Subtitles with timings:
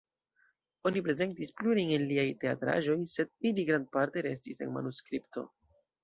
[0.89, 5.45] Oni prezentis plurajn el liaj teatraĵoj, sed ili grandparte restis en manuskripto.